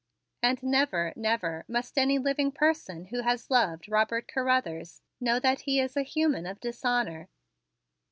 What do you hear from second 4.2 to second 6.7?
Carruthers know that he is a human of